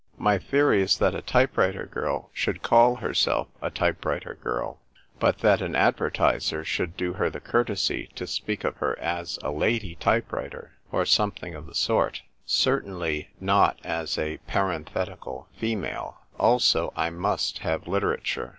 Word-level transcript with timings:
My 0.17 0.39
theory 0.39 0.81
is 0.81 0.97
that 0.97 1.13
a 1.13 1.21
type 1.21 1.55
writer 1.55 1.85
girl 1.85 2.31
should 2.33 2.63
call 2.63 2.95
herself 2.95 3.49
a 3.61 3.69
type 3.69 4.03
writer 4.03 4.33
girl; 4.33 4.79
but 5.19 5.37
that 5.45 5.61
an 5.61 5.75
advertiser 5.75 6.65
should 6.65 6.97
do 6.97 7.13
her 7.13 7.29
the 7.29 7.39
courtesy 7.39 8.09
to 8.15 8.25
speak 8.25 8.63
of 8.63 8.77
her 8.77 8.97
as 8.97 9.37
a 9.43 9.51
Lady 9.51 9.93
Type 9.93 10.33
writer, 10.33 10.71
or 10.91 11.05
something 11.05 11.53
of 11.53 11.67
the 11.67 11.75
sort: 11.75 12.23
cer 12.47 12.79
A 12.79 12.81
SAIL 12.81 12.93
ON 12.95 12.99
THE 12.99 12.99
HORIZON. 12.99 13.03
II/ 13.03 13.11
tainly 13.11 13.27
not 13.39 13.79
as 13.83 14.17
a 14.17 14.37
(parenthetical) 14.47 15.47
female. 15.55 16.17
Also, 16.39 16.91
I 16.95 17.11
must 17.11 17.59
have 17.59 17.87
literature. 17.87 18.49